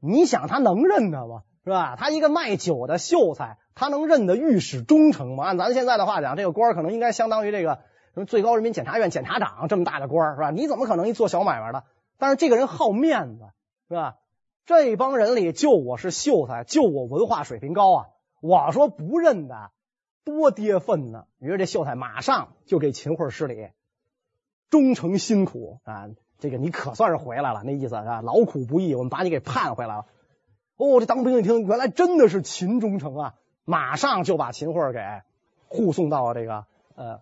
[0.00, 1.42] 你想他能认得吗？
[1.64, 1.96] 是吧？
[1.96, 5.44] 他一个卖酒的秀才，他能认得御史中丞吗？
[5.44, 7.80] 按咱现在的话讲，这个官可能应该相当于这个
[8.14, 10.50] 什么最高人民检察院检察长这么大的官，是吧？
[10.50, 11.84] 你怎么可能一做小买卖的？
[12.18, 13.44] 但是这个人好面子，
[13.88, 14.16] 是吧？
[14.64, 18.06] 这帮人里就我是秀才，就我文化水平高啊！
[18.40, 19.70] 我说不认得，
[20.24, 21.24] 多跌份呢。
[21.38, 23.68] 于是这秀才马上就给秦桧施礼
[24.70, 30.06] ：“忠诚辛苦啊，这个你可算是回来了，那意思啊，劳苦不易，我们把你给盼回来了。”
[30.76, 35.00] 哦，这当兵一听，原来真的是秦忠诚啊，马上就把秦桧给
[35.68, 37.20] 护送到了这个呃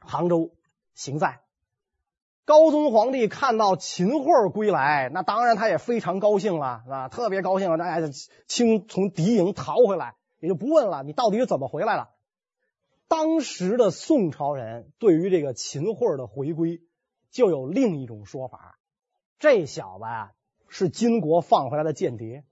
[0.00, 0.50] 杭州
[0.94, 1.40] 行在。
[2.46, 7.08] 高宗皇帝看到秦桧归来，那当然他也非常高兴了，是吧？
[7.08, 8.00] 特别高兴，哎，
[8.46, 12.08] 轻从敌营逃回来，也就不问了，你到底是怎么回来了？
[13.08, 16.80] 当时的宋朝人对于这个秦桧的回归，
[17.30, 18.78] 就有另一种说法：
[19.38, 20.30] 这小子啊，
[20.68, 22.44] 是金国放回来的间谍。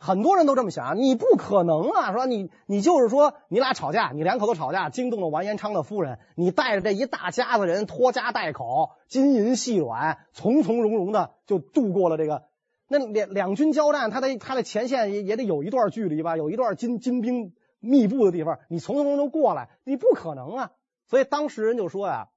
[0.00, 2.12] 很多人都这么想，你不可能啊！
[2.12, 12.46] 说你你就是说你俩吵架，你两口子吵架惊动了完颜昌的夫人，你带着这一大家子人拖家带口，金银细软，从从容容的就度过了这个。
[12.88, 20.72] 那两两军交战，他的他的前线也也得有一段距离吧，有一段金金兵密布的地方，你从从容容过来，你不可能啊！
[21.06, 22.30] 所以当时人就说呀，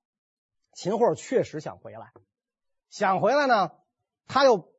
[0.74, 2.12] 秦桧确实想回来，
[2.90, 3.72] 想回来呢，
[4.28, 4.70] 他又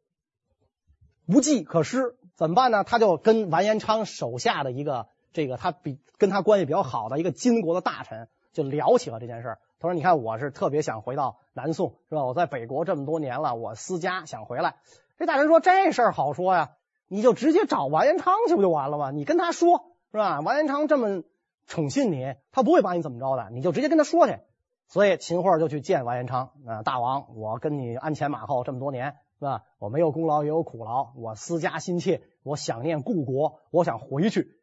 [1.27, 2.17] 无计可施。
[2.37, 2.85] 怎么办呢？
[2.85, 9.59] 他就跟完颜昌手下的一个这个他比跟他关系比较好的一个金国的大臣就聊起了这件事。
[9.79, 12.25] 他说：“你看，我是特别想回到南宋，是吧？
[12.25, 14.77] 我在北国这么多年了，我思家想回来。”
[15.19, 16.73] 这大臣说：“这事儿好说呀，
[17.09, 19.11] 你就直接找完颜昌去不就完了吗？
[19.11, 20.41] 你跟他说，是吧？
[20.41, 21.23] 完颜昌这么
[21.67, 24.39] 宠信你，他不会把你怎么着的，你就直接跟他说去。”
[24.91, 29.17] 所以秦桧就去见完颜昌啊，大王，我跟你鞍前马后这么多年。
[29.41, 29.65] 是吧？
[29.79, 34.61] 我没有功劳也有苦劳，我思家心切，我想念故国，我想回去。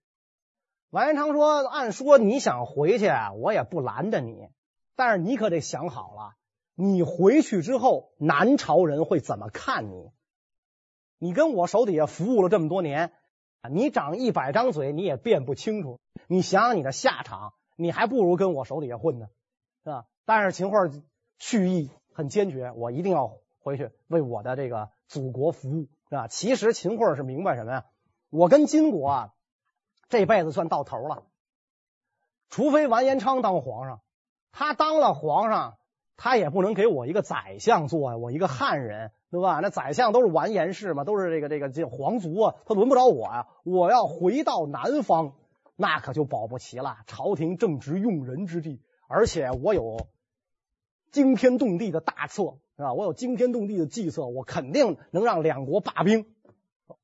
[0.92, 3.10] 完颜昌说：“按说你想回去，
[3.40, 4.50] 我也不拦着你，
[4.96, 6.36] 但是你可得想好了，
[6.76, 10.12] 你回去之后，南朝人会怎么看你？
[11.18, 13.14] 你跟我手底下服务了这么多年，
[13.72, 16.00] 你长一百张嘴，你也辩不清楚。
[16.28, 19.26] 你想想你的下场，你还不如跟我手底下混呢，
[19.84, 20.06] 是吧？
[20.28, 20.92] 但是秦桧
[21.40, 26.30] 蓄意很坚决，我一定要。”回去为我的这个祖国服务，是吧？
[26.30, 27.86] 其实秦桧是明白什么呀？
[28.30, 29.34] 我跟金国啊，
[30.08, 31.26] 这辈子算到头了。
[32.50, 34.00] 除非完颜昌当皇上，
[34.54, 35.76] 他当了皇上，
[36.16, 38.16] 他也不能给我一个宰相做呀。
[38.16, 39.60] 我一个汉人，对吧？
[39.62, 43.50] 那宰相都是完颜氏嘛，都是这个这个这皇族啊，他轮不着我呀。
[43.66, 45.34] 我要回到南方，
[45.76, 47.00] 那可就保不齐了。
[47.06, 50.08] 朝廷正值用人之际，而且我有
[51.12, 52.58] 惊天动地的大策。
[52.78, 52.94] 是吧？
[52.94, 56.28] 我有惊天动地的计策，我肯定能让两国罢兵。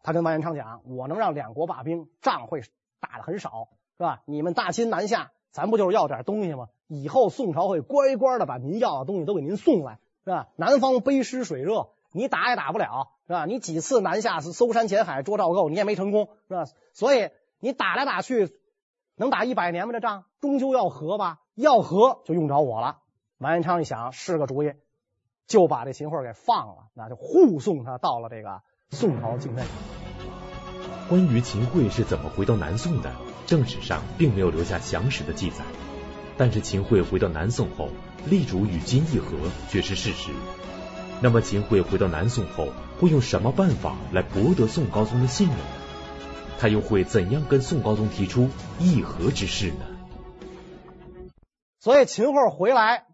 [0.03, 2.61] 他跟完颜昌讲，我能让两国罢兵，仗会
[2.99, 4.21] 打得很少，是吧？
[4.27, 6.67] 你们大清南下，咱不就是要点东西吗？
[6.87, 10.49] 以后宋朝会乖乖的把您要的东西都给您送来，是吧？
[10.57, 13.47] 南方背湿水热，你打也打不了，是吧？
[13.47, 16.65] 你几次南下搜山潜海捉赵构，你也没成功，是吧？
[16.93, 18.55] 所以你打来打去，
[19.15, 19.93] 能打一百年吗？
[19.93, 21.39] 这仗终究要和吧？
[21.55, 22.99] 要和就用着我了。
[23.43, 24.73] 完颜昌一想，是个主意。
[25.45, 29.63] 就把这秦桧给放了，那就护送他到了这个宋朝境内。
[31.09, 33.13] 关于秦桧是怎么回到南宋的，
[33.45, 35.65] 正史上并没有留下详实的记载。
[36.37, 37.89] 但是秦桧回到南宋后，
[38.25, 39.37] 力主与金议和，
[39.69, 40.31] 却是事实。
[41.21, 45.57] 那么秦桧回到南宋后，会用什么办法来博得宋高宗的信任？
[46.57, 49.85] 他又会怎样跟宋高宗提出议和之事呢？
[51.79, 53.07] 所以秦桧回来。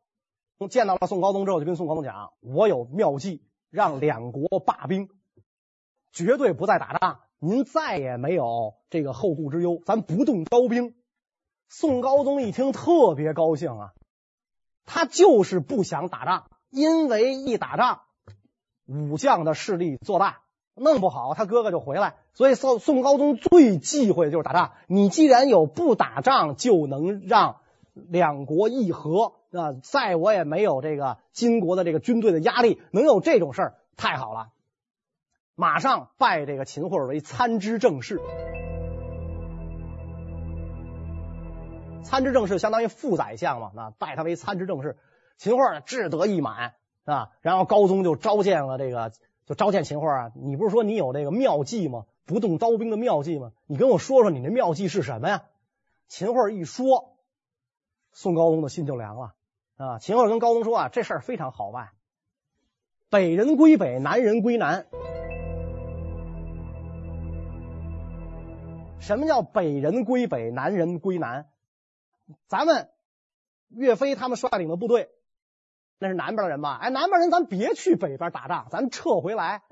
[0.67, 5.07] 见到了宋高宗之后，就跟宋高宗讲：“我有妙计，让两国罢兵，
[6.11, 7.21] 绝对不再打仗。
[7.39, 10.95] 您再也没有这个后顾之忧，咱不动刀兵。”
[11.69, 13.91] 宋高宗一听特别高兴啊，
[14.85, 18.01] 他就是不想打仗，因为一打仗，
[18.87, 20.41] 武将的势力做大，
[20.73, 22.15] 弄不好他哥哥就回来。
[22.33, 24.71] 所以宋宋高宗最忌讳的就是打仗。
[24.87, 27.61] 你既然有不打仗就能让
[28.09, 29.33] 两国议和。
[29.51, 34.49] 啊，再我也没有这个金国的这个军队的压力，能有这种事儿，太好了！
[35.55, 38.21] 马上拜这个秦桧为参知政事。
[42.03, 44.97] 参知政事相当于副宰相嘛，那拜他为参知政事。
[45.37, 49.11] 秦桧志得意满啊，然后高宗就召见了这个，
[49.47, 52.05] 就召见秦桧啊，你不是说你有这个妙计吗？
[52.27, 53.51] 不动刀兵的妙计吗？
[53.65, 55.41] 你跟我说说你那妙计是什么呀？
[56.07, 57.15] 秦桧一说，
[58.11, 59.33] 宋高宗的心就凉了
[59.77, 59.99] 啊。
[59.99, 61.89] 秦桧跟高宗说啊，这事儿非常好办，
[63.09, 64.87] 北人归北，南人归南。
[68.99, 71.47] 什么叫北人归北，南人归南？
[72.47, 72.89] 咱们
[73.69, 75.09] 岳飞他们率领的部队，
[75.97, 76.77] 那是南边的人吧？
[76.79, 79.63] 哎，南边人咱别去北边打仗，咱撤回来。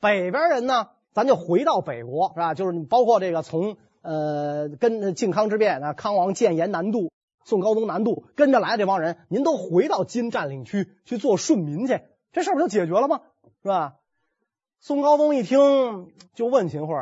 [0.00, 2.54] 北边人呢，咱就回到北国，是吧？
[2.54, 7.12] 就是你包括这个从呃跟靖康之变啊，康王建言南渡，
[7.44, 12.00] 宋高宗南渡，跟着来的这帮人，您都回到金占领区去做顺民去，
[12.32, 13.20] 这事儿不就解决了吗？
[13.62, 13.96] 是吧？
[14.80, 16.94] 宋高宗一听，就问秦桧。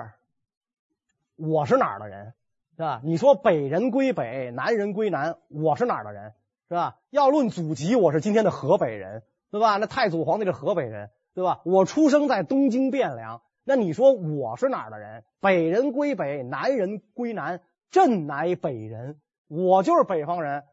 [1.37, 2.35] 我是哪儿的人，
[2.77, 3.01] 是吧？
[3.05, 6.33] 你说北人归北，南人归南，我是哪儿的人，
[6.69, 6.97] 是吧？
[7.11, 9.77] 要论祖籍，我是今天的河北人，对吧？
[9.77, 11.61] 那太祖皇帝是河北人，对吧？
[11.65, 15.23] 我出生在东京汴梁，那你说我是哪儿的人？
[15.41, 17.61] 北人归北，南人归南，
[17.93, 20.65] 朕乃北人，我就是北方人。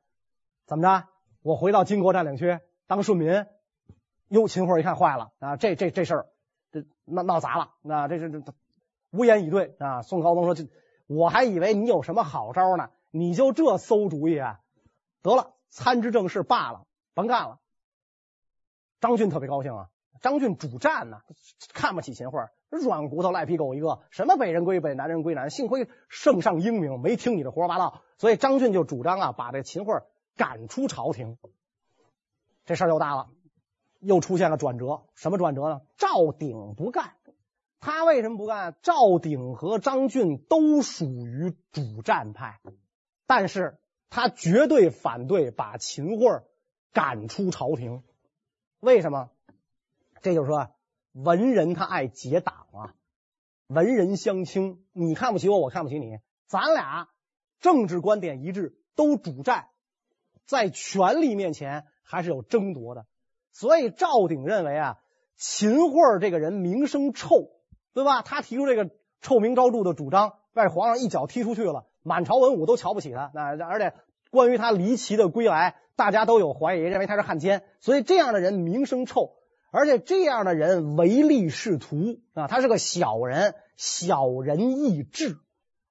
[0.68, 1.08] 怎么着？
[1.42, 3.46] 我回到金国占领区当顺民？
[4.30, 5.58] 哟，秦桧一看坏了啊！
[5.58, 6.28] 这这这事儿，
[6.72, 8.54] 这闹闹砸了，那这这这。
[9.12, 10.02] 无言以对啊！
[10.02, 10.68] 宋高宗说：“这
[11.06, 14.60] 我还以为你有什么好招呢，你就这馊主意啊？
[15.22, 17.60] 得了，参知政事罢了，甭干了。”
[19.00, 19.90] 张俊特别高兴啊！
[20.22, 21.22] 张俊主战呢，
[21.74, 28.02] 看不起秦桧，软骨头赖皮狗一个，什么北人归北，南人归南，幸亏圣上英明，没听你的胡说八道。
[28.18, 30.02] 所以张俊就主张啊，把这秦桧
[30.36, 31.38] 赶出朝廷。
[32.66, 33.30] 这事儿又大了，
[34.00, 35.04] 又出现了转折。
[35.14, 35.82] 什么转折呢？
[35.98, 37.14] 赵鼎不干。
[37.80, 38.76] 他为什么不干？
[38.82, 42.60] 赵鼎和张俊都属于主战派，
[43.28, 43.78] 但是
[44.10, 46.42] 他绝对反对把秦桧
[46.94, 48.02] 赶出朝廷。
[48.80, 49.30] 为什么？
[50.26, 50.72] 这就是说，
[51.14, 52.96] 文人他爱结党啊，
[53.68, 57.10] 文人相轻，你看不起我，我看不起你，咱俩
[57.60, 59.68] 政治观点一致，都主战，
[60.48, 63.06] 在权力面前还是有争夺的。
[63.52, 64.98] 所以赵鼎认为啊，
[65.38, 67.52] 秦桧这个人名声臭。
[67.94, 68.24] 对吧？
[68.24, 68.90] 他提出这个
[69.22, 73.32] 臭名昭著的主张，被皇上一脚踢出去了，满朝文武都瞧不起他。
[73.34, 73.94] 那而且
[74.32, 77.64] 关于他离奇的归来，大家都有怀疑，认为他是汉奸。
[77.80, 79.38] 所以这样的人名声臭，
[79.76, 82.48] 而且这样的人唯利是图啊！
[82.48, 85.38] 他是个小人，小人易治，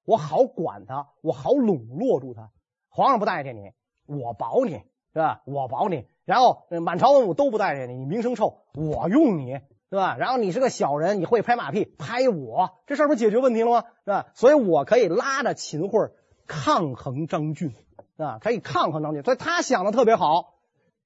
[0.05, 2.49] 我好管他，我好笼络住他。
[2.89, 3.73] 皇上不待见你，
[4.07, 4.71] 我保你，
[5.13, 5.43] 是吧？
[5.45, 6.07] 我保你。
[6.25, 9.59] 然后满朝文武都不待见你，你名声臭，我用你。
[9.87, 10.17] 对吧？
[10.17, 13.83] 然后你是个小人，你会拍马屁，拍我，这事儿不解决问题了吗？
[14.03, 14.25] 是吧？
[14.33, 16.09] 所以我可以拉着秦桧
[16.47, 17.71] 抗衡张俊，
[18.17, 19.21] 啊，可以抗衡张俊。
[19.21, 20.55] 所以他想的特别好，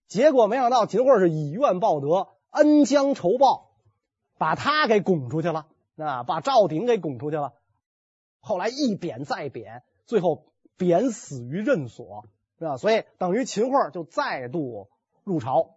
[0.08, 3.72] 结果没想到秦桧是以怨报德，恩将仇报，
[4.38, 7.54] 把他给拱出去了，啊，把赵鼎给拱出去了。
[8.40, 10.46] 后来一贬再贬，最后
[10.78, 12.26] 贬死于任所，
[12.58, 12.78] 是吧？
[12.78, 14.90] 所以等于秦桧就再度
[15.24, 15.76] 入朝。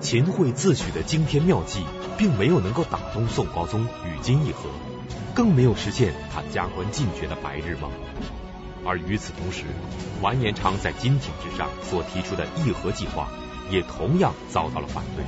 [0.00, 1.84] 秦桧自诩的惊天妙计，
[2.16, 4.68] 并没有能够打动宋高宗与金议和，
[5.34, 7.90] 更没有实现他加官进爵的白日梦。
[8.86, 9.64] 而与此同时，
[10.22, 13.28] 完颜昌在金庭之上所提出的议和计划，
[13.70, 15.24] 也同样遭到了反对。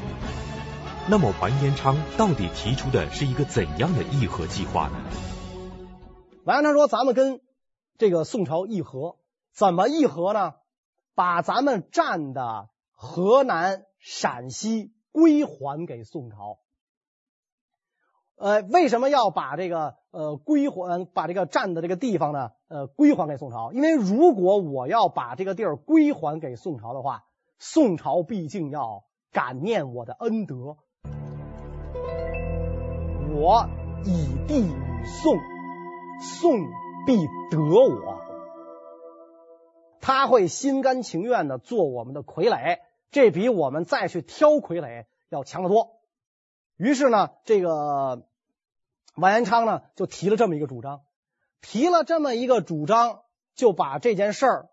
[1.10, 4.96] 那么，完颜昌到底提出的是一个怎样的议和计划呢？
[6.44, 7.40] 完颜昌说：“咱们跟
[7.98, 9.16] 这个宋朝议和，
[9.52, 10.54] 怎么议和呢？
[11.16, 16.58] 把咱们占的河南。”陕西归还给宋朝，
[18.36, 22.52] 呃，为什么要把这个呃归还把这个占的这个地方呢？
[22.68, 23.72] 呃，归还给宋朝？
[23.72, 27.24] 因为如果我要把这个地儿归还给宋朝的话，
[27.58, 30.78] 宋朝毕竟要感念我的恩德，
[33.40, 33.70] 我
[34.04, 35.38] 以地与宋，
[36.20, 36.58] 宋
[37.06, 37.16] 必
[37.50, 38.20] 得我，
[40.02, 42.80] 他会心甘情愿的做我们的傀儡。
[43.10, 46.02] 这比我们再去挑傀儡要强得多。
[46.76, 48.26] 于是呢，这个
[49.16, 51.00] 完颜昌呢就提了这么一个主张，
[51.62, 53.22] 提了这么一个主张，
[53.54, 54.68] 就把这件事儿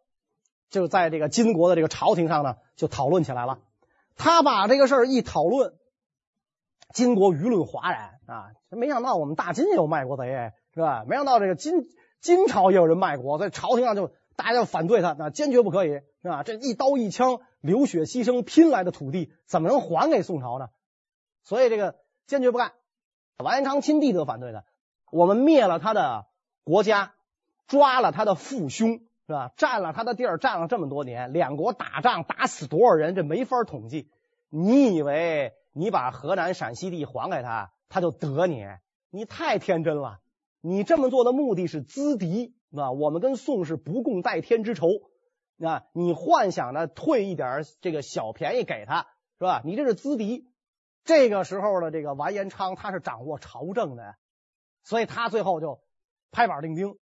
[0.69, 3.59] 就在这个金国的这个朝廷上呢就讨论起来了。
[4.17, 5.76] 他把这个事儿一讨论，
[6.93, 8.51] 金国舆论哗然啊！
[8.69, 11.03] 没想到我们大金也有卖国贼，是吧？
[11.07, 11.87] 没想到这个金
[12.21, 16.43] 金朝也有人卖国，在朝廷上就大家就反对他，那坚决不可以，是吧？
[16.43, 17.39] 这一刀一枪。
[17.59, 20.69] 流血牺牲拼来的土地怎么能还给宋朝呢？
[21.43, 21.95] 所以这个
[22.27, 22.71] 坚决不干。
[23.43, 24.63] 完颜昌亲弟都反对的。
[25.11, 26.27] 我们灭了他的
[26.63, 27.13] 国家，
[27.65, 29.51] 抓了他的父兄是吧？
[29.57, 34.09] 占了他的地儿，占了这么多年，两国打仗打死多少人，这没法统计。
[34.49, 38.65] 你以为你把河南、陕西地还给他，他就得你？
[39.11, 40.19] 你太天真了。
[40.59, 42.91] 你这么做的目的是资敌，是吧？
[42.91, 44.87] 我们跟宋是不共戴天之仇。
[45.63, 49.07] 啊，你幻想着退一点这个小便宜给他，
[49.37, 49.61] 是吧？
[49.63, 50.49] 你这是资敌。
[51.03, 54.15] 这个时候的这个完颜昌，他是掌握朝政的，
[54.83, 55.79] 所以他最后就
[56.31, 56.97] 拍板定钉，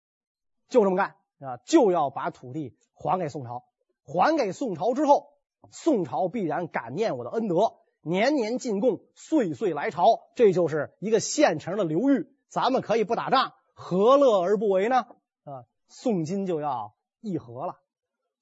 [0.67, 1.15] 就这么干。
[1.39, 3.63] 啊，就要把土地还给宋朝，
[4.03, 5.29] 还给宋朝之后，
[5.71, 7.77] 宋朝必然感念我的恩德，
[8.07, 12.29] 年年进贡，岁岁来朝，这就是一个现成的流域。
[12.49, 15.07] 咱们可以不打仗，何乐而不为呢？
[15.43, 17.79] 啊，宋金就要议和了。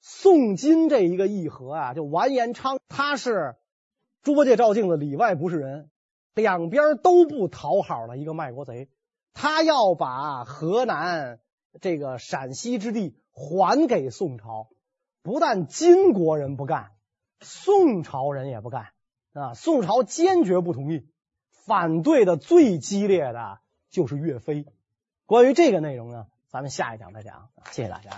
[0.02, 3.56] 宋金这一个议和啊，就完颜昌，他是
[4.22, 5.90] 猪八戒照镜子里外不是人，
[6.34, 8.90] 两边都不讨好的一个卖国贼，
[9.34, 11.40] 他要把河南。
[11.80, 14.68] 这个陕西之地还给宋朝，
[15.22, 16.92] 不但金国人不干，
[17.40, 18.90] 宋朝人也不干
[19.34, 19.54] 啊！
[19.56, 21.08] 宋朝坚决不同意，
[21.50, 23.60] 反对的最激烈的
[23.90, 24.66] 就是岳飞。
[25.26, 27.50] 关于这个内容呢，咱们下一讲再讲。
[27.72, 28.12] 谢谢大家。